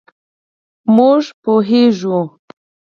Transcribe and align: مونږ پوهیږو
مونږ 0.95 1.23
پوهیږو 1.43 2.19